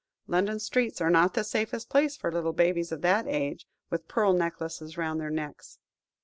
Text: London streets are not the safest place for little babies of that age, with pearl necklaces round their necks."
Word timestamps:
London 0.25 0.57
streets 0.59 0.99
are 0.99 1.11
not 1.11 1.35
the 1.35 1.43
safest 1.43 1.87
place 1.87 2.17
for 2.17 2.31
little 2.31 2.53
babies 2.53 2.91
of 2.91 3.01
that 3.01 3.27
age, 3.27 3.67
with 3.91 4.07
pearl 4.07 4.33
necklaces 4.33 4.97
round 4.97 5.21
their 5.21 5.29
necks." 5.29 5.77